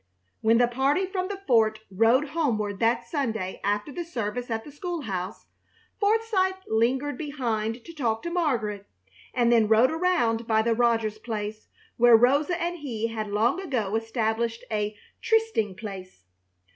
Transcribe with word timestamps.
When 0.39 0.57
the 0.57 0.67
party 0.67 1.05
from 1.05 1.27
the 1.27 1.43
fort 1.45 1.77
rode 1.91 2.29
homeward 2.29 2.79
that 2.79 3.05
Sunday 3.07 3.61
after 3.63 3.91
the 3.91 4.03
service 4.03 4.49
at 4.49 4.63
the 4.63 4.71
school 4.71 5.01
house, 5.01 5.45
Forsythe 5.99 6.55
lingered 6.67 7.19
behind 7.19 7.85
to 7.85 7.93
talk 7.93 8.23
to 8.23 8.31
Margaret, 8.31 8.87
and 9.31 9.51
then 9.51 9.67
rode 9.67 9.91
around 9.91 10.47
by 10.47 10.63
the 10.63 10.73
Rogers 10.73 11.19
place, 11.19 11.67
where 11.97 12.17
Rosa 12.17 12.59
and 12.59 12.79
he 12.79 13.09
had 13.09 13.27
long 13.27 13.61
ago 13.61 13.95
established 13.95 14.63
a 14.71 14.97
trysting 15.21 15.75
place. 15.75 16.25